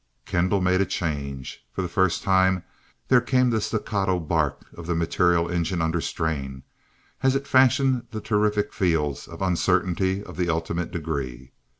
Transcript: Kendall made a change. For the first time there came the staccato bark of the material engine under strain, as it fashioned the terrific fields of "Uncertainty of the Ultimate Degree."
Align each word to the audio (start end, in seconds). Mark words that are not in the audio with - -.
Kendall 0.25 0.61
made 0.61 0.81
a 0.81 0.85
change. 0.87 1.63
For 1.71 1.83
the 1.83 1.87
first 1.87 2.23
time 2.23 2.63
there 3.07 3.21
came 3.21 3.51
the 3.51 3.61
staccato 3.61 4.17
bark 4.19 4.65
of 4.73 4.87
the 4.87 4.95
material 4.95 5.47
engine 5.47 5.79
under 5.79 6.01
strain, 6.01 6.63
as 7.21 7.35
it 7.35 7.45
fashioned 7.45 8.07
the 8.09 8.19
terrific 8.19 8.73
fields 8.73 9.27
of 9.27 9.43
"Uncertainty 9.43 10.23
of 10.23 10.37
the 10.37 10.49
Ultimate 10.49 10.89
Degree." 10.89 11.51